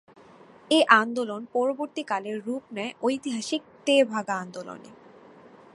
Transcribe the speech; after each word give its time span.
এ 0.71 0.79
আন্দোলন 0.93 1.41
পরবর্তীকালে 1.53 2.31
রূপ 2.37 2.63
নেয় 2.73 2.93
ঐতিহাসিক 3.03 3.61
তেভাগা 3.85 4.35
আন্দোলনে। 4.39 4.91